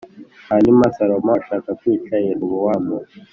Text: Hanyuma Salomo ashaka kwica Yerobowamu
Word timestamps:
Hanyuma 0.49 0.93
Salomo 0.95 1.31
ashaka 1.39 1.69
kwica 1.79 2.13
Yerobowamu 2.25 2.97